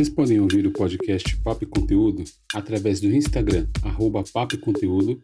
[0.00, 5.20] Vocês podem ouvir o podcast Papo e Conteúdo através do Instagram, arroba Papo e Conteúdo,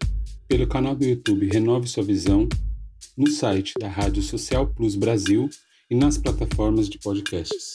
[0.47, 2.47] pelo canal do YouTube Renove Sua Visão
[3.17, 5.49] no site da Rádio Social Plus Brasil
[5.89, 7.73] e nas plataformas de podcasts.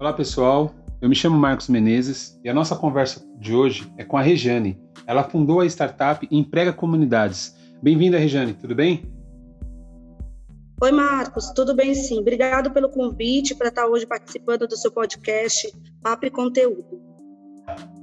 [0.00, 4.16] Olá pessoal, eu me chamo Marcos Menezes e a nossa conversa de hoje é com
[4.16, 4.85] a Rejane.
[5.06, 7.54] Ela fundou a startup Emprega Comunidades.
[7.80, 9.08] Bem-vinda, Rejane, tudo bem?
[10.82, 12.18] Oi, Marcos, tudo bem sim?
[12.18, 17.00] Obrigado pelo convite para estar hoje participando do seu podcast Papo e Conteúdo.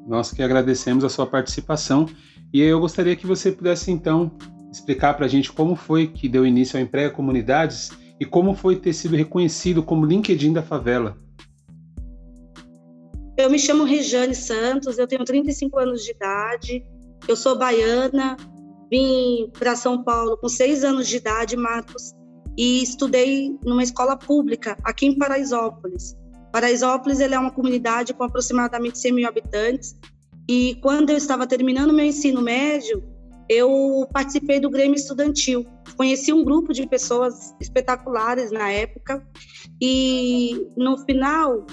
[0.08, 2.08] Nós que agradecemos a sua participação
[2.54, 4.32] e eu gostaria que você pudesse então
[4.72, 8.78] explicar para a gente como foi que deu início ao Emprega Comunidades e como foi
[8.78, 11.18] ter sido reconhecido como LinkedIn da favela.
[13.44, 16.82] Eu me chamo Rejane Santos, eu tenho 35 anos de idade,
[17.28, 18.38] eu sou baiana,
[18.90, 22.14] vim para São Paulo com seis anos de idade, Marcos,
[22.58, 26.16] e estudei numa escola pública aqui em Paraisópolis.
[26.54, 29.94] Paraisópolis é uma comunidade com aproximadamente 100 mil habitantes
[30.48, 33.04] e quando eu estava terminando meu ensino médio,
[33.50, 35.66] eu participei do Grêmio Estudantil.
[35.98, 39.22] Conheci um grupo de pessoas espetaculares na época
[39.82, 41.66] e no final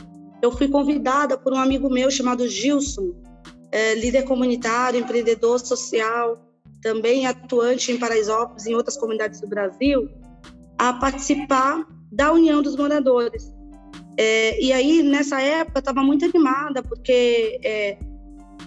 [0.43, 3.15] eu fui convidada por um amigo meu chamado Gilson,
[3.71, 6.37] é, líder comunitário, empreendedor social,
[6.83, 10.09] também atuante em Paraisópolis e em outras comunidades do Brasil,
[10.79, 13.53] a participar da União dos Moradores.
[14.17, 17.99] É, e aí, nessa época, eu estava muito animada, porque é,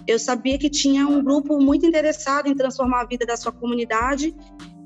[0.06, 4.34] eu sabia que tinha um grupo muito interessado em transformar a vida da sua comunidade,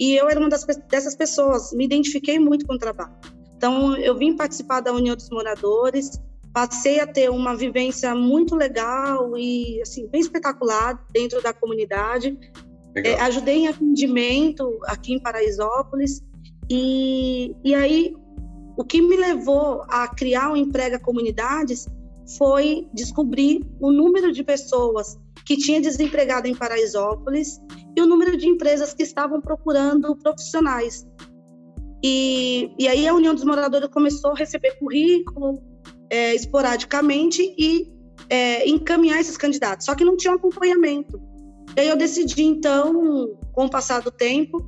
[0.00, 3.14] e eu era uma das, dessas pessoas, me identifiquei muito com o trabalho.
[3.56, 6.20] Então, eu vim participar da União dos Moradores,
[6.58, 12.36] passei a ter uma vivência muito legal e assim bem espetacular dentro da comunidade.
[12.96, 16.20] É, ajudei em atendimento aqui em Paraisópolis
[16.68, 18.12] e, e aí,
[18.76, 21.86] o que me levou a criar o Emprega Comunidades
[22.36, 25.16] foi descobrir o número de pessoas
[25.46, 27.60] que tinha desempregado em Paraisópolis
[27.96, 31.06] e o número de empresas que estavam procurando profissionais.
[32.02, 35.67] E, e aí a União dos Moradores começou a receber currículo
[36.10, 37.90] é, esporadicamente e
[38.28, 41.20] é, encaminhar esses candidatos, só que não tinha um acompanhamento.
[41.76, 44.58] E aí eu decidi, então, com o passar do tempo,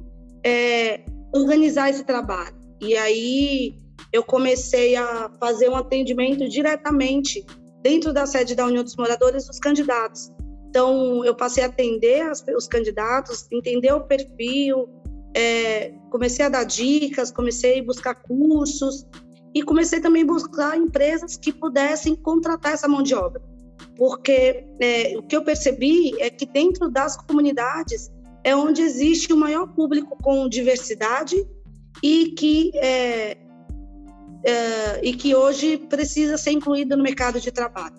[0.45, 2.57] é, organizar esse trabalho.
[2.81, 3.77] E aí
[4.13, 7.45] eu comecei a fazer um atendimento diretamente
[7.83, 10.31] dentro da sede da União dos Moradores dos candidatos.
[10.69, 14.89] Então, eu passei a atender as, os candidatos, entender o perfil,
[15.35, 19.07] é, comecei a dar dicas, comecei a buscar cursos
[19.55, 23.43] e comecei também a buscar empresas que pudessem contratar essa mão de obra.
[23.97, 28.11] Porque é, o que eu percebi é que dentro das comunidades
[28.45, 31.47] é onde existe o maior público com diversidade
[32.03, 33.37] e que, é,
[34.45, 37.97] é, e que hoje precisa ser incluído no mercado de trabalho.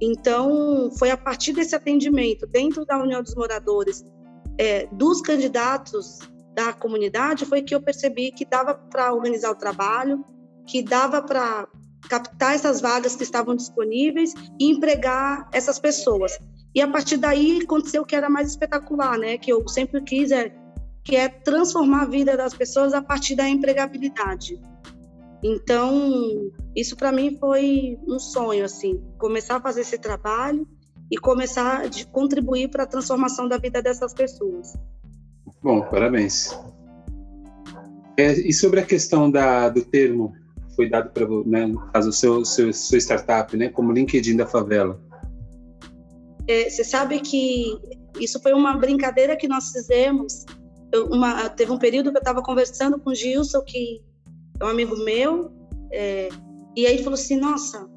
[0.00, 4.04] Então, foi a partir desse atendimento dentro da União dos Moradores,
[4.58, 6.18] é, dos candidatos
[6.54, 10.24] da comunidade, foi que eu percebi que dava para organizar o trabalho,
[10.66, 11.68] que dava para
[12.08, 16.38] captar essas vagas que estavam disponíveis e empregar essas pessoas.
[16.74, 19.38] E a partir daí aconteceu o que era mais espetacular, né?
[19.38, 20.52] Que eu sempre quis é
[21.04, 24.58] que é transformar a vida das pessoas a partir da empregabilidade.
[25.42, 30.66] Então, isso para mim foi um sonho assim, começar a fazer esse trabalho
[31.10, 34.72] e começar a contribuir para a transformação da vida dessas pessoas.
[35.62, 36.58] Bom, parabéns.
[38.16, 40.32] É, e sobre a questão da, do termo
[40.74, 45.00] foi dado para né, o seu, seu, sua startup, né, como LinkedIn da favela,
[46.46, 47.78] é, você sabe que
[48.20, 50.44] isso foi uma brincadeira que nós fizemos.
[50.92, 54.02] Eu, uma, teve um período que eu estava conversando com o Gilson, que
[54.60, 55.50] é um amigo meu,
[55.90, 56.28] é,
[56.76, 57.88] e aí ele falou assim: Nossa,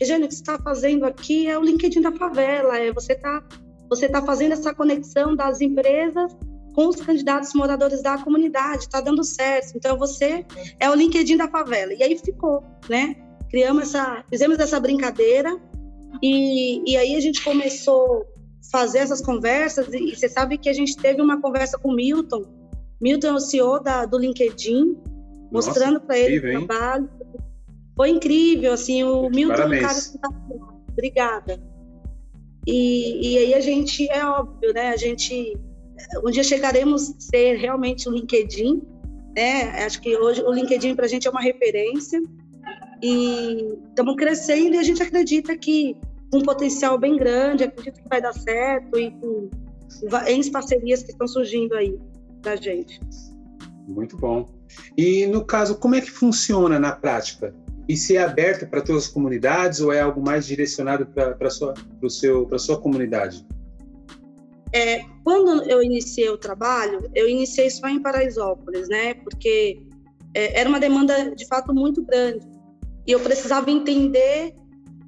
[0.00, 3.42] Regiane, o que você está fazendo aqui é o LinkedIn da favela, é, você está
[3.88, 6.34] você tá fazendo essa conexão das empresas
[6.74, 9.76] com os candidatos moradores da comunidade, está dando certo.
[9.76, 10.44] Então você
[10.80, 11.92] é o LinkedIn da favela.
[11.92, 13.16] E aí ficou, né?
[13.52, 15.60] criamos essa, fizemos essa brincadeira
[16.22, 20.70] e, e aí a gente começou a fazer essas conversas e, e você sabe que
[20.70, 22.44] a gente teve uma conversa com o Milton.
[22.98, 24.96] Milton é o CEO da, do LinkedIn,
[25.52, 27.10] Nossa, mostrando para ele o trabalho.
[27.94, 30.14] Foi incrível, assim, o Milton Parabéns.
[30.14, 30.34] é um cara.
[30.90, 31.62] Obrigada.
[32.66, 34.90] E, e aí a gente, é óbvio, né?
[34.90, 35.58] A gente,
[36.24, 38.82] um dia chegaremos a ser realmente o LinkedIn,
[39.36, 39.84] né?
[39.84, 42.22] Acho que hoje o LinkedIn para a gente é uma referência
[43.02, 45.96] e estamos crescendo e a gente acredita que
[46.32, 49.50] um potencial bem grande, acredito que vai dar certo e com
[50.26, 51.98] N parcerias que estão surgindo aí
[52.40, 53.00] da gente.
[53.88, 54.48] Muito bom.
[54.96, 57.54] E no caso, como é que funciona na prática?
[57.88, 61.74] E se é aberto para todas as comunidades ou é algo mais direcionado para sua,
[61.74, 63.44] para seu, sua comunidade?
[64.72, 69.14] É, quando eu iniciei o trabalho, eu iniciei só em Paraisópolis, né?
[69.14, 69.82] Porque
[70.34, 72.46] é, era uma demanda de fato muito grande
[73.06, 74.54] e eu precisava entender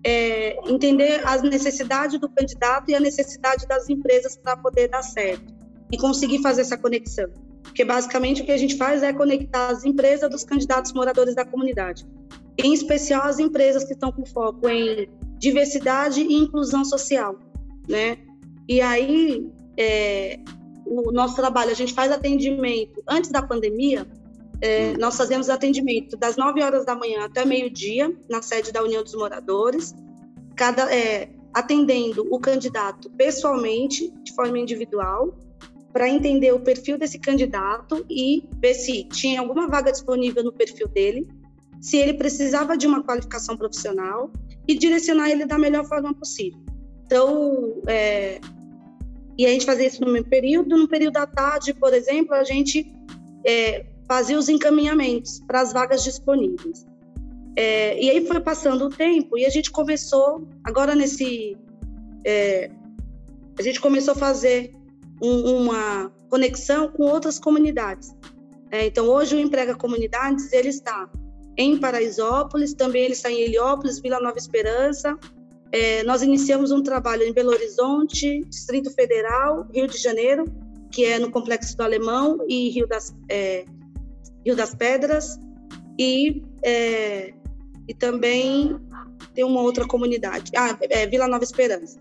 [0.07, 5.55] é, entender as necessidades do candidato e a necessidade das empresas para poder dar certo
[5.91, 7.31] e conseguir fazer essa conexão.
[7.63, 11.45] Porque basicamente o que a gente faz é conectar as empresas dos candidatos moradores da
[11.47, 12.07] comunidade
[12.59, 15.09] em especial as empresas que estão com foco em
[15.39, 17.39] diversidade e inclusão social,
[17.89, 18.19] né?
[18.69, 19.47] E aí,
[19.77, 20.39] é,
[20.87, 24.07] o nosso trabalho, a gente faz atendimento antes da pandemia,
[24.61, 24.95] é, hum.
[24.99, 29.15] nós fazemos atendimento das 9 horas da manhã até meio-dia, na sede da União dos
[29.15, 29.95] Moradores,
[30.57, 35.39] cada, é, atendendo o candidato pessoalmente, de forma individual,
[35.93, 40.89] para entender o perfil desse candidato e ver se tinha alguma vaga disponível no perfil
[40.89, 41.29] dele,
[41.81, 44.33] se ele precisava de uma qualificação profissional
[44.67, 46.64] e direcionar ele da melhor forma possível.
[47.15, 48.41] Então, é,
[49.39, 50.77] e a gente fazia isso no mesmo período.
[50.77, 52.93] No período da tarde, por exemplo, a gente
[53.47, 56.85] é, fazia os encaminhamentos para as vagas disponíveis.
[57.57, 61.57] É, e aí foi passando o tempo e a gente começou, agora nesse.
[62.27, 62.69] É,
[63.57, 64.73] a gente começou a fazer
[65.23, 68.13] um, uma conexão com outras comunidades.
[68.73, 71.09] É, então, hoje o Emprega Comunidades ele está
[71.57, 75.17] em Paraisópolis, também ele está em Heliópolis, Vila Nova Esperança.
[75.75, 80.44] É, nós iniciamos um trabalho em Belo Horizonte, Distrito Federal, Rio de Janeiro,
[80.93, 83.65] que é no Complexo do Alemão e Rio das, é,
[84.47, 85.37] Rio das Pedras,
[85.99, 87.35] e, é,
[87.88, 88.79] e também
[89.35, 91.99] tem uma outra comunidade, ah, é, Vila Nova Esperança.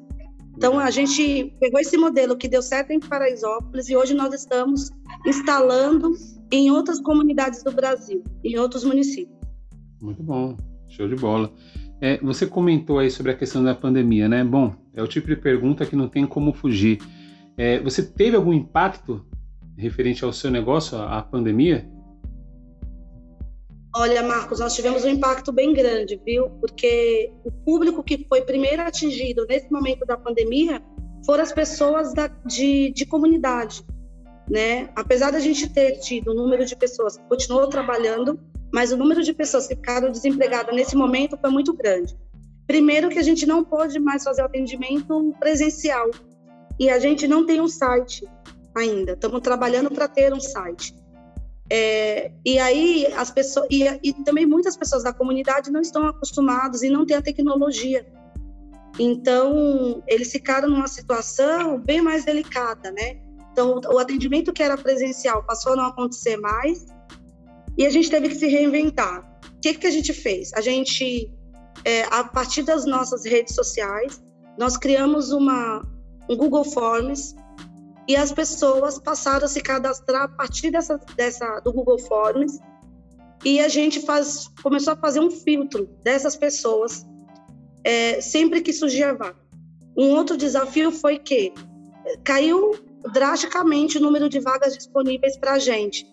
[0.56, 4.92] Então, a gente pegou esse modelo que deu certo em Paraisópolis e hoje nós estamos
[5.26, 6.12] instalando
[6.52, 9.36] em outras comunidades do Brasil, em outros municípios.
[10.00, 10.56] Muito bom,
[10.90, 11.52] show de bola.
[12.02, 14.44] É, você comentou aí sobre a questão da pandemia, né?
[14.44, 17.00] Bom, é o tipo de pergunta que não tem como fugir.
[17.58, 19.26] É, você teve algum impacto
[19.78, 21.88] referente ao seu negócio, à pandemia?
[23.96, 26.50] Olha, Marcos, nós tivemos um impacto bem grande, viu?
[26.60, 30.82] Porque o público que foi primeiro atingido nesse momento da pandemia
[31.24, 33.86] foram as pessoas da, de, de comunidade,
[34.50, 34.90] né?
[34.96, 38.40] Apesar da gente ter tido um número de pessoas que continuou trabalhando,
[38.74, 42.18] mas o número de pessoas que ficaram desempregadas nesse momento foi muito grande.
[42.66, 46.10] Primeiro que a gente não pode mais fazer o atendimento presencial
[46.80, 48.28] e a gente não tem um site
[48.76, 49.12] ainda.
[49.12, 50.96] Estamos trabalhando para ter um site.
[51.70, 56.82] É, e aí as pessoas e, e, também muitas pessoas da comunidade não estão acostumadas
[56.82, 58.08] e não têm a tecnologia.
[59.00, 63.20] Então eles ficaram numa situação bem mais delicada, né?
[63.52, 66.88] Então o atendimento que era presencial passou a não acontecer mais
[67.78, 69.40] e a gente teve que se reinventar.
[69.58, 70.54] O que, que a gente fez?
[70.54, 71.32] A gente,
[71.86, 74.22] é, a partir das nossas redes sociais,
[74.58, 75.82] nós criamos uma,
[76.30, 77.36] um Google Forms
[78.08, 82.60] e as pessoas passaram a se cadastrar a partir dessa, dessa, do Google Forms
[83.46, 87.06] e a gente faz, começou a fazer um filtro dessas pessoas
[87.84, 89.42] é, sempre que surgia vaga.
[89.98, 91.54] Um outro desafio foi que
[92.24, 92.76] caiu
[93.12, 96.08] drasticamente o número de vagas disponíveis para a gente.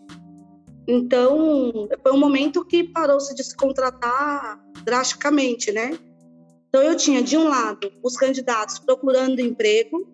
[0.87, 5.99] Então, foi um momento que parou-se de se contratar drasticamente, né?
[6.68, 10.08] Então, eu tinha, de um lado, os candidatos procurando emprego,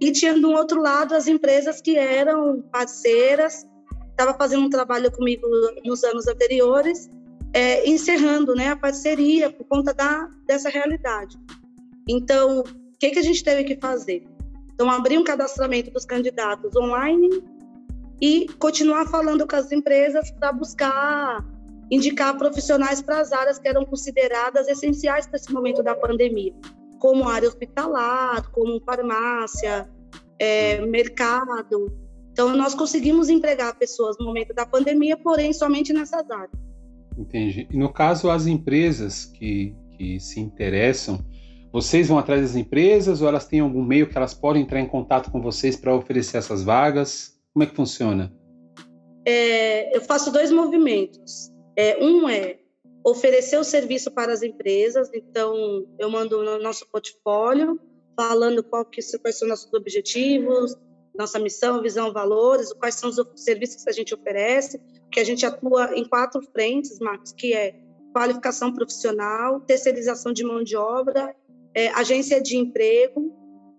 [0.00, 3.66] e tinha, do outro lado, as empresas que eram parceiras,
[4.10, 5.46] estava fazendo um trabalho comigo
[5.84, 7.08] nos anos anteriores,
[7.52, 11.38] é, encerrando né, a parceria por conta da, dessa realidade.
[12.08, 14.26] Então, o que, que a gente teve que fazer?
[14.74, 17.28] Então, abrir um cadastramento dos candidatos online
[18.20, 21.44] e continuar falando com as empresas para buscar
[21.90, 26.52] indicar profissionais para as áreas que eram consideradas essenciais nesse momento da pandemia,
[26.98, 29.88] como área hospitalar, como farmácia,
[30.38, 31.92] é, mercado.
[32.32, 36.50] Então, nós conseguimos empregar pessoas no momento da pandemia, porém, somente nessas áreas.
[37.16, 37.66] Entendi.
[37.70, 41.24] E no caso, as empresas que, que se interessam,
[41.72, 44.86] vocês vão atrás das empresas ou elas têm algum meio que elas podem entrar em
[44.86, 47.35] contato com vocês para oferecer essas vagas?
[47.56, 48.30] Como é que funciona?
[49.24, 51.50] É, eu faço dois movimentos.
[51.74, 52.58] É, um é
[53.02, 57.80] oferecer o serviço para as empresas, então eu mando o nosso portfólio
[58.14, 60.76] falando qual que, quais são nossos objetivos,
[61.16, 64.78] nossa missão, visão, valores, quais são os serviços que a gente oferece,
[65.10, 67.74] que a gente atua em quatro frentes, Marcos, que é
[68.12, 71.34] qualificação profissional, terceirização de mão de obra,
[71.72, 73.34] é, agência de emprego,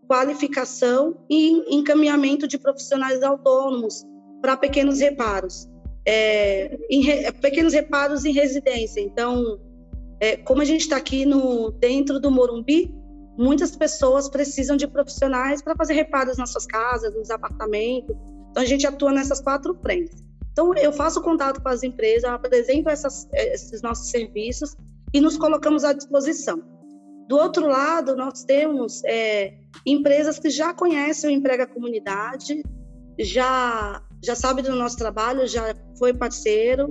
[0.08, 4.06] qualificação e encaminhamento de profissionais autônomos
[4.42, 5.68] para pequenos reparos,
[6.06, 9.02] é, em, pequenos reparos em residência.
[9.02, 9.60] Então,
[10.20, 12.94] é, como a gente está aqui no dentro do Morumbi,
[13.38, 18.16] muitas pessoas precisam de profissionais para fazer reparos nas suas casas, nos apartamentos.
[18.50, 20.24] Então, a gente atua nessas quatro frentes.
[20.52, 24.76] Então, eu faço contato com as empresas, apresento essas, esses nossos serviços
[25.14, 26.77] e nos colocamos à disposição.
[27.28, 32.64] Do outro lado, nós temos é, empresas que já conhecem o Emprega Comunidade,
[33.20, 36.90] já, já sabe do nosso trabalho, já foi parceiro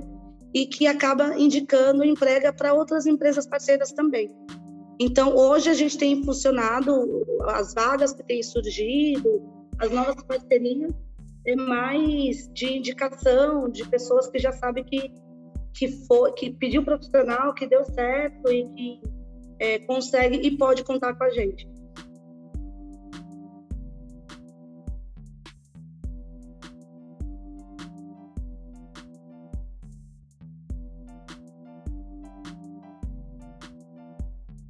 [0.53, 4.29] e que acaba indicando emprega para outras empresas parceiras também.
[4.99, 9.41] Então, hoje a gente tem funcionado, as vagas que têm surgido,
[9.79, 10.91] as novas parcerias,
[11.45, 15.11] é mais de indicação de pessoas que já sabem que,
[15.73, 19.01] que, foi, que pediu profissional, que deu certo e que
[19.59, 21.67] é, consegue e pode contar com a gente.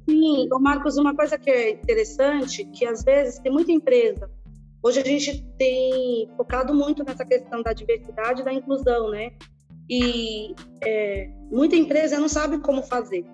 [0.08, 4.30] Sim, Marcos, uma coisa que é interessante, que às vezes tem muita empresa.
[4.82, 9.32] Hoje a gente tem focado muito nessa questão da diversidade e da inclusão, né?
[9.88, 13.24] E é, muita empresa não sabe como fazer.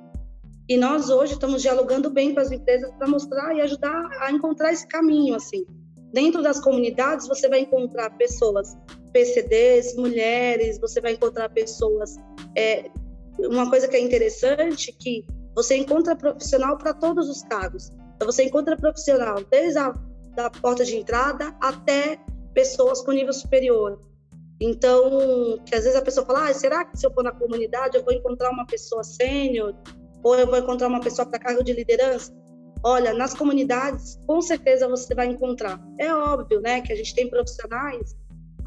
[0.68, 4.72] E nós hoje estamos dialogando bem com as empresas para mostrar e ajudar a encontrar
[4.72, 5.66] esse caminho, assim.
[6.12, 8.76] Dentro das comunidades, você vai encontrar pessoas
[9.12, 12.16] PCDs, mulheres, você vai encontrar pessoas.
[12.56, 12.90] É,
[13.38, 17.90] uma coisa que é interessante que você encontra profissional para todos os cargos.
[18.16, 19.94] Então, você encontra profissional desde a
[20.34, 22.18] da porta de entrada até
[22.52, 24.00] pessoas com nível superior.
[24.60, 27.96] Então, que às vezes a pessoa fala, ah, será que se eu for na comunidade
[27.96, 29.74] eu vou encontrar uma pessoa sênior
[30.24, 32.34] ou eu vou encontrar uma pessoa para cargo de liderança?
[32.82, 35.80] Olha, nas comunidades, com certeza você vai encontrar.
[35.98, 38.16] É óbvio, né, que a gente tem profissionais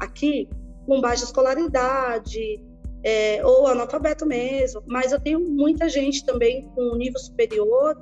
[0.00, 0.48] aqui
[0.86, 2.60] com baixa escolaridade,
[3.04, 7.96] é, ou analfabeto mesmo, mas eu tenho muita gente também com nível superior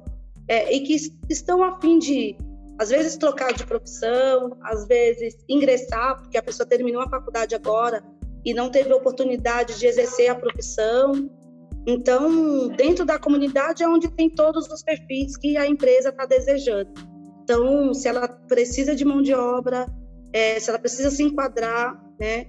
[0.48, 0.96] é, e que
[1.28, 2.36] estão a fim de,
[2.78, 8.02] às vezes, trocar de profissão, às vezes ingressar, porque a pessoa terminou a faculdade agora
[8.44, 11.28] e não teve oportunidade de exercer a profissão.
[11.87, 16.90] Então, dentro da comunidade é onde tem todos os perfis que a empresa está desejando.
[17.45, 19.87] Então, se ela precisa de mão de obra,
[20.33, 22.47] é, se ela precisa se enquadrar, né,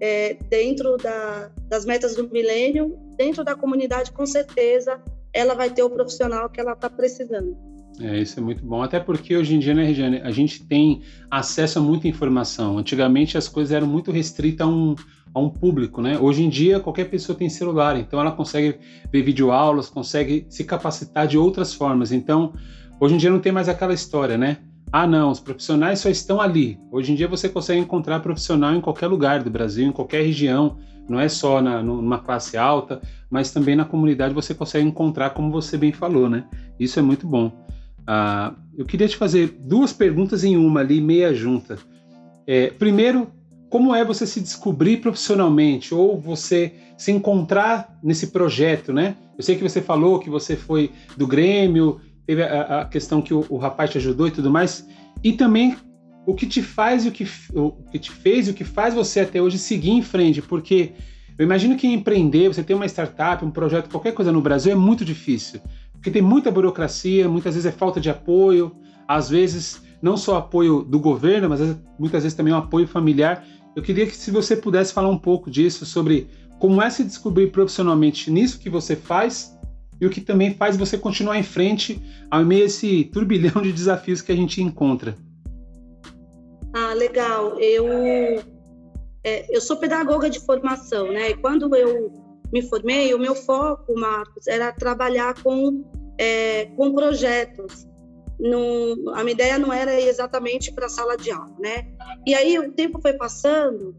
[0.00, 5.00] é, dentro da, das metas do milênio, dentro da comunidade, com certeza,
[5.32, 7.56] ela vai ter o profissional que ela está precisando.
[7.98, 8.82] É, isso é muito bom.
[8.82, 12.78] Até porque hoje em dia, né, Regiane, a gente tem acesso a muita informação.
[12.78, 14.94] Antigamente as coisas eram muito restritas a um,
[15.34, 16.18] a um público, né?
[16.18, 18.78] Hoje em dia qualquer pessoa tem celular, então ela consegue
[19.12, 22.12] ver videoaulas, consegue se capacitar de outras formas.
[22.12, 22.52] Então,
[23.00, 24.58] hoje em dia não tem mais aquela história, né?
[24.92, 26.78] Ah, não, os profissionais só estão ali.
[26.90, 30.78] Hoje em dia você consegue encontrar profissional em qualquer lugar do Brasil, em qualquer região,
[31.08, 35.50] não é só na, numa classe alta, mas também na comunidade você consegue encontrar, como
[35.52, 36.44] você bem falou, né?
[36.78, 37.52] Isso é muito bom.
[38.12, 41.78] Ah, eu queria te fazer duas perguntas em uma ali, meia junta.
[42.44, 43.30] É, primeiro,
[43.68, 49.14] como é você se descobrir profissionalmente ou você se encontrar nesse projeto, né?
[49.38, 53.32] Eu sei que você falou que você foi do Grêmio teve a, a questão que
[53.32, 54.84] o, o, rapaz te ajudou e tudo mais,
[55.22, 55.76] e também
[56.26, 58.92] o que te faz e o que, o que te fez e o que faz
[58.92, 60.94] você até hoje seguir em frente, porque
[61.38, 64.74] eu imagino que empreender, você ter uma startup, um projeto, qualquer coisa no Brasil é
[64.74, 65.60] muito difícil,
[66.00, 68.74] porque tem muita burocracia, muitas vezes é falta de apoio,
[69.06, 71.60] às vezes não só apoio do governo, mas
[71.98, 73.46] muitas vezes também um apoio familiar.
[73.76, 76.26] Eu queria que se você pudesse falar um pouco disso, sobre
[76.58, 79.54] como é se descobrir profissionalmente nisso que você faz
[80.00, 84.22] e o que também faz você continuar em frente ao meio desse turbilhão de desafios
[84.22, 85.14] que a gente encontra.
[86.74, 87.60] Ah, legal.
[87.60, 88.42] Eu
[89.22, 91.30] é, eu sou pedagoga de formação, né?
[91.30, 92.10] E quando eu
[92.50, 95.84] me formei, o meu foco, Marcos, era trabalhar com
[96.20, 97.88] é, com projetos.
[99.14, 101.86] A minha ideia não era exatamente para sala de aula, né?
[102.26, 103.94] E aí o tempo foi passando,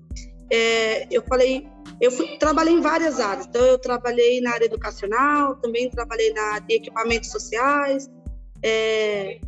[0.51, 1.67] é, eu falei,
[1.99, 3.47] eu fui, trabalhei em várias áreas.
[3.47, 8.09] Então, eu trabalhei na área educacional, também trabalhei na área de equipamentos sociais.
[8.63, 9.39] É,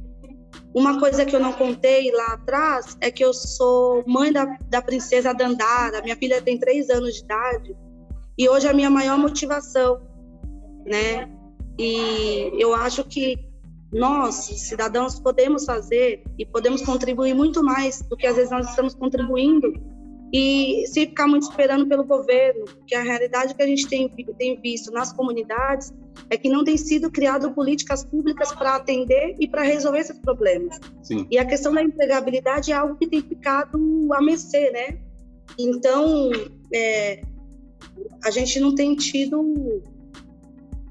[0.74, 4.82] uma coisa que eu não contei lá atrás é que eu sou mãe da, da
[4.82, 6.01] princesa Dandara.
[6.01, 7.75] Minha filha tem três anos de idade.
[8.38, 10.01] E hoje é a minha maior motivação,
[10.86, 11.30] né?
[11.77, 13.38] E eu acho que
[13.92, 18.96] nós, cidadãos, podemos fazer e podemos contribuir muito mais do que às vezes nós estamos
[18.96, 19.74] contribuindo
[20.34, 24.60] e se ficar muito esperando pelo governo, que a realidade que a gente tem, tem
[24.60, 25.94] visto nas comunidades
[26.27, 30.80] é que não tem sido criado políticas públicas para atender e para resolver esses problemas.
[31.03, 31.27] Sim.
[31.30, 33.77] E a questão da empregabilidade é algo que tem ficado
[34.12, 34.98] a mercê, né?
[35.60, 36.32] Então,
[36.74, 37.22] é,
[38.25, 39.84] a gente não tem tido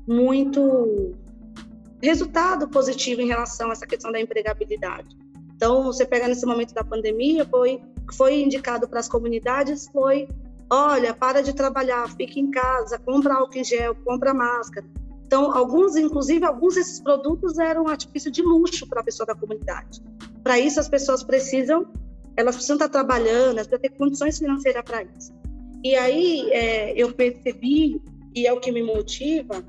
[0.06, 1.14] muito
[2.02, 5.16] resultado positivo em relação a essa questão da empregabilidade.
[5.54, 7.80] Então, você pega nesse momento da pandemia, foi
[8.12, 10.28] foi indicado para as comunidades foi,
[10.70, 14.86] olha, para de trabalhar, fique em casa, compra álcool em gel, compra máscara.
[15.26, 20.02] Então, alguns, inclusive, alguns desses produtos eram artifício de luxo para a pessoa da comunidade.
[20.42, 21.86] Para isso, as pessoas precisam,
[22.36, 25.32] elas precisam estar trabalhando, elas precisam ter condições financeiras para isso.
[25.82, 28.00] E aí, é, eu percebi,
[28.34, 29.64] e é o que me motiva,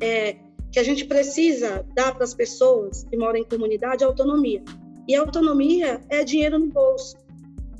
[0.00, 0.36] é,
[0.70, 4.62] que a gente precisa dar para as pessoas que moram em comunidade autonomia.
[5.06, 7.16] E autonomia é dinheiro no bolso,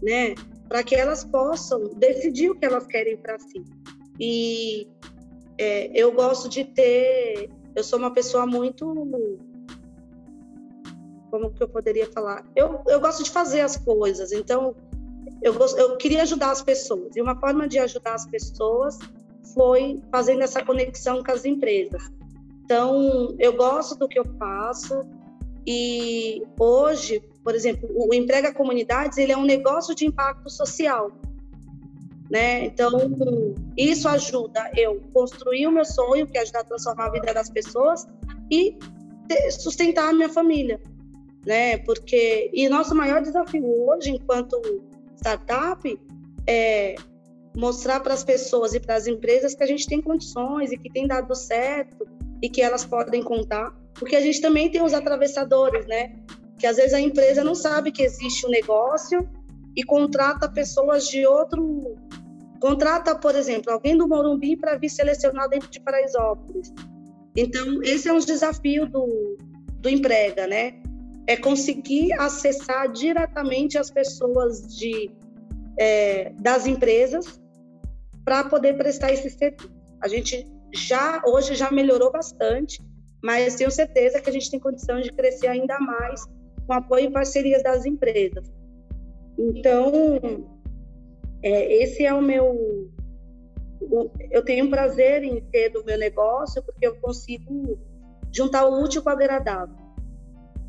[0.02, 0.34] né?
[0.68, 3.64] Para que elas possam decidir o que elas querem para si.
[4.20, 4.86] E
[5.58, 7.50] é, eu gosto de ter.
[7.74, 8.86] Eu sou uma pessoa muito.
[11.30, 12.44] Como que eu poderia falar?
[12.54, 14.76] Eu, eu gosto de fazer as coisas, então
[15.42, 17.16] eu, eu queria ajudar as pessoas.
[17.16, 18.98] E uma forma de ajudar as pessoas
[19.54, 22.02] foi fazendo essa conexão com as empresas.
[22.64, 25.00] Então, eu gosto do que eu faço,
[25.66, 31.10] e hoje, por exemplo, o Emprega Comunidades, ele é um negócio de impacto social.
[32.30, 32.64] Né?
[32.64, 32.90] Então,
[33.76, 37.50] isso ajuda eu construir o meu sonho, que é ajudar a transformar a vida das
[37.50, 38.06] pessoas
[38.50, 38.76] e
[39.50, 40.80] sustentar a minha família,
[41.46, 41.78] né?
[41.78, 44.60] Porque e nosso maior desafio hoje, enquanto
[45.16, 46.00] startup,
[46.46, 46.94] é
[47.56, 50.90] mostrar para as pessoas e para as empresas que a gente tem condições e que
[50.90, 52.06] tem dado certo
[52.42, 56.16] e que elas podem contar, porque a gente também tem os atravessadores, né?
[56.58, 59.28] Que às vezes a empresa não sabe que existe um negócio
[59.76, 61.96] e contrata pessoas de outro.
[62.60, 66.72] Contrata, por exemplo, alguém do Morumbi para vir selecionar dentro de Paraisópolis.
[67.36, 69.36] Então, esse é um desafio do,
[69.80, 70.74] do emprega, né?
[71.26, 75.10] É conseguir acessar diretamente as pessoas de,
[75.78, 77.40] é, das empresas
[78.24, 79.72] para poder prestar esse serviço.
[80.00, 82.82] A gente já hoje já melhorou bastante,
[83.22, 86.24] mas tenho certeza que a gente tem condição de crescer ainda mais
[86.66, 88.50] com apoio e parcerias das empresas.
[89.38, 90.46] Então,
[91.42, 92.90] é, esse é o meu.
[93.80, 97.78] O, eu tenho prazer em ter do meu negócio, porque eu consigo
[98.32, 99.76] juntar o útil com o agradável.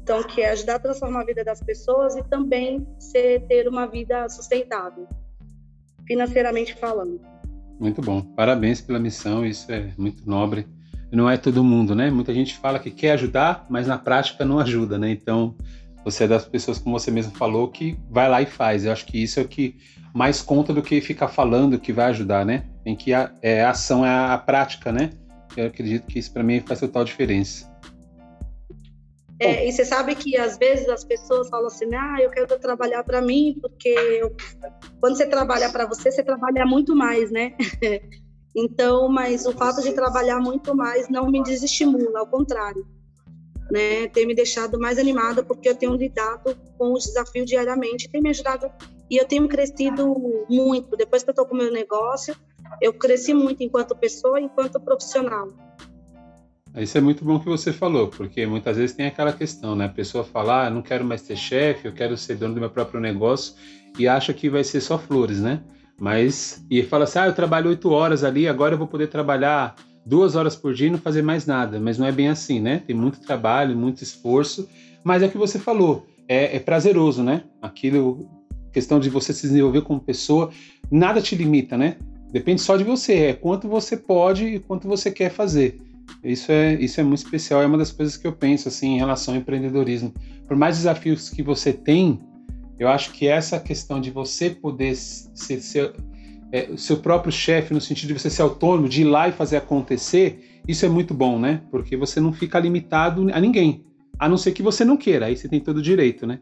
[0.01, 3.87] Então, que é ajudar a transformar a vida das pessoas e também ser, ter uma
[3.87, 5.07] vida sustentável,
[6.05, 7.19] financeiramente falando.
[7.79, 8.21] Muito bom.
[8.21, 10.67] Parabéns pela missão, isso é muito nobre.
[11.11, 12.09] Não é todo mundo, né?
[12.09, 15.09] Muita gente fala que quer ajudar, mas na prática não ajuda, né?
[15.11, 15.55] Então,
[16.03, 18.85] você é das pessoas, como você mesmo falou, que vai lá e faz.
[18.85, 19.75] Eu acho que isso é o que
[20.13, 22.65] mais conta do que ficar falando que vai ajudar, né?
[22.85, 25.09] Em que a, é, a ação é a, a prática, né?
[25.55, 27.73] Eu acredito que isso para mim faz total diferença.
[29.39, 33.03] É, e você sabe que às vezes as pessoas falam assim, ah, eu quero trabalhar
[33.03, 34.33] para mim, porque eu...
[34.99, 37.53] quando você trabalha para você, você trabalha muito mais, né?
[38.55, 42.87] então, mas o fato de trabalhar muito mais não me desestimula, ao contrário,
[43.69, 44.07] né?
[44.07, 48.29] Tem me deixado mais animada porque eu tenho lidado com os desafios diariamente, tem me
[48.29, 48.71] ajudado
[49.09, 50.15] e eu tenho crescido
[50.49, 50.95] muito.
[50.95, 52.33] Depois que eu estou com o meu negócio,
[52.81, 55.49] eu cresci muito enquanto pessoa, enquanto profissional.
[56.77, 59.85] Isso é muito bom que você falou, porque muitas vezes tem aquela questão, né?
[59.85, 62.69] A pessoa fala, ah, não quero mais ter chefe, eu quero ser dono do meu
[62.69, 63.55] próprio negócio
[63.97, 65.61] e acha que vai ser só flores, né?
[65.99, 69.75] Mas, e fala assim, ah, eu trabalho oito horas ali, agora eu vou poder trabalhar
[70.05, 71.79] duas horas por dia e não fazer mais nada.
[71.79, 72.81] Mas não é bem assim, né?
[72.85, 74.67] Tem muito trabalho, muito esforço,
[75.03, 77.43] mas é o que você falou, é, é prazeroso, né?
[77.61, 78.27] Aquilo,
[78.73, 80.51] questão de você se desenvolver como pessoa,
[80.91, 81.95] nada te limita, né?
[82.31, 85.79] Depende só de você, é quanto você pode e quanto você quer fazer.
[86.23, 88.97] Isso é, isso é muito especial, é uma das coisas que eu penso assim em
[88.97, 90.13] relação ao empreendedorismo.
[90.47, 92.19] Por mais desafios que você tem,
[92.79, 95.93] eu acho que essa questão de você poder ser, ser
[96.51, 99.57] é, seu próprio chefe, no sentido de você ser autônomo, de ir lá e fazer
[99.57, 101.61] acontecer, isso é muito bom, né?
[101.69, 103.85] Porque você não fica limitado a ninguém,
[104.17, 106.39] a não ser que você não queira, aí você tem todo o direito, né?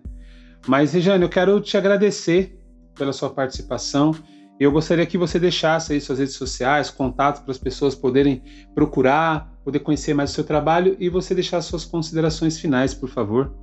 [0.67, 2.57] Mas, Regiane, eu quero te agradecer
[2.95, 4.15] pela sua participação.
[4.59, 8.41] Eu gostaria que você deixasse aí suas redes sociais, contatos para as pessoas poderem
[8.73, 13.53] procurar, poder conhecer mais o seu trabalho e você deixar suas considerações finais, por favor.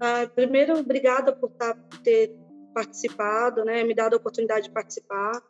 [0.00, 2.34] Ah, primeiro, obrigada por tá, ter
[2.74, 5.42] participado, né, me dado a oportunidade de participar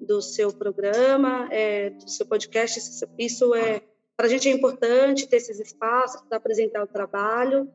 [0.00, 2.80] do seu programa, é, do seu podcast.
[3.18, 3.82] Isso é
[4.16, 7.68] para a gente é importante ter esses espaços para apresentar o trabalho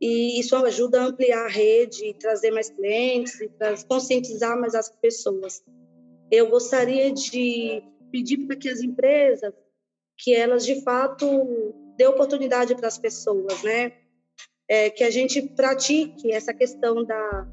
[0.00, 3.50] e isso ajuda a ampliar a rede, trazer mais clientes, e
[3.86, 5.62] conscientizar mais as pessoas.
[6.30, 9.52] Eu gostaria de pedir para que as empresas,
[10.22, 13.92] que elas de fato dê oportunidade para as pessoas, né?
[14.68, 17.48] É, que a gente pratique essa questão da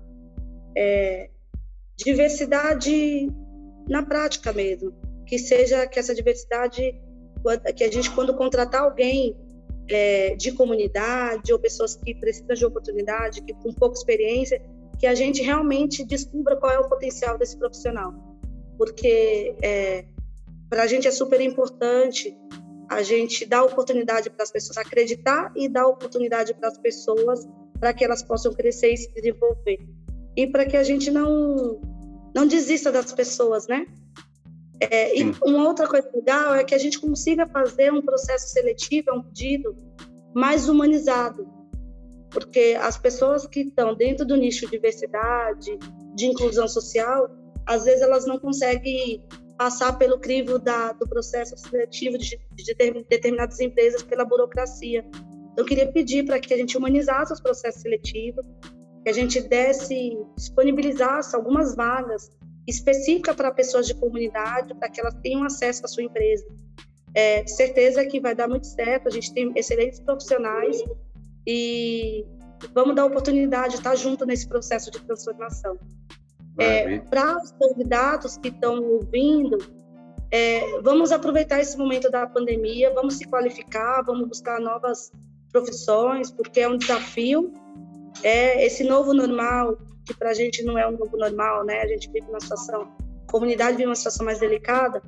[0.76, 1.30] é,
[1.96, 3.28] diversidade
[3.90, 4.94] na prática mesmo,
[5.26, 6.94] que seja que essa diversidade,
[7.76, 9.36] que a gente quando contratar alguém
[9.90, 14.62] é, de comunidade ou pessoas que precisam de oportunidade, que com pouca experiência,
[15.00, 18.14] que a gente realmente descubra qual é o potencial desse profissional,
[18.78, 20.06] porque é,
[20.70, 22.38] para a gente é super importante
[22.90, 27.48] a gente dar oportunidade para as pessoas acreditar e dar oportunidade para as pessoas
[27.80, 29.80] para que elas possam crescer e se desenvolver.
[30.36, 31.82] E para que a gente não
[32.34, 33.86] não desista das pessoas, né?
[34.80, 39.12] É, e uma outra coisa legal é que a gente consiga fazer um processo seletivo,
[39.12, 39.76] um pedido
[40.36, 41.48] mais humanizado,
[42.30, 45.80] porque as pessoas que estão dentro do nicho de diversidade,
[46.14, 47.28] de inclusão social,
[47.66, 49.24] às vezes elas não conseguem
[49.58, 52.76] passar pelo crivo da, do processo seletivo de, de
[53.10, 55.04] determinadas empresas pela burocracia.
[55.12, 58.46] Então, eu queria pedir para que a gente humanizasse os processos seletivos,
[59.04, 62.30] que a gente desse, disponibilizasse algumas vagas
[62.68, 66.46] específica para pessoas de comunidade, para que elas tenham acesso à sua empresa.
[67.14, 70.84] É, certeza que vai dar muito certo, a gente tem excelentes profissionais
[71.48, 72.26] e
[72.74, 75.80] vamos dar oportunidade de estar junto nesse processo de transformação.
[76.58, 79.58] É, para os candidatos que estão ouvindo,
[80.32, 85.12] é, vamos aproveitar esse momento da pandemia, vamos se qualificar, vamos buscar novas
[85.52, 87.54] profissões, porque é um desafio.
[88.24, 91.82] É esse novo normal que para a gente não é um novo normal, né?
[91.82, 92.90] A gente vive uma situação,
[93.28, 95.02] a comunidade vive uma situação mais delicada,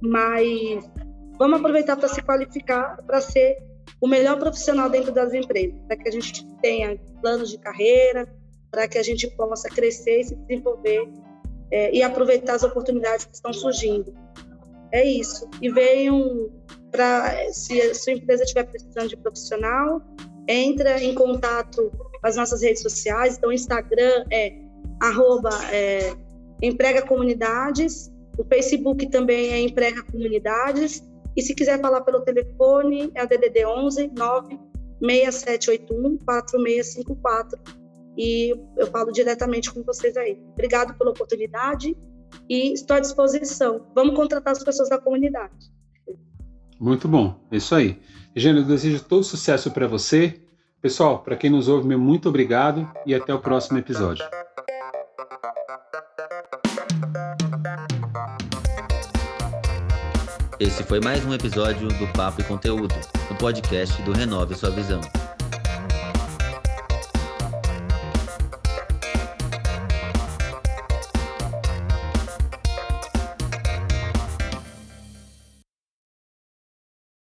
[0.00, 0.88] mas
[1.36, 3.58] vamos aproveitar para se qualificar, para ser
[4.00, 8.32] o melhor profissional dentro das empresas, para que a gente tenha planos de carreira,
[8.74, 11.08] para que a gente possa crescer e se desenvolver
[11.70, 14.12] é, e aproveitar as oportunidades que estão surgindo.
[14.90, 15.48] É isso.
[15.62, 16.50] E venham
[16.90, 20.02] para, se a sua empresa estiver precisando de profissional,
[20.48, 23.36] entra em contato com as nossas redes sociais.
[23.36, 24.58] Então, o Instagram é
[25.00, 26.12] arroba é,
[26.60, 31.00] emprega comunidades, o Facebook também é emprega comunidades.
[31.36, 34.58] E se quiser falar pelo telefone, é a DDD 11 9
[35.00, 37.83] 6781 4654.
[38.16, 40.40] E eu falo diretamente com vocês aí.
[40.52, 41.96] Obrigado pela oportunidade
[42.48, 43.86] e estou à disposição.
[43.94, 45.72] Vamos contratar as pessoas da comunidade.
[46.78, 48.00] Muito bom, é isso aí.
[48.34, 50.40] Regina, eu desejo todo sucesso para você.
[50.80, 54.24] Pessoal, para quem nos ouve, muito obrigado e até o próximo episódio.
[60.60, 62.94] Esse foi mais um episódio do Papo e Conteúdo,
[63.30, 65.00] o podcast do Renove Sua Visão.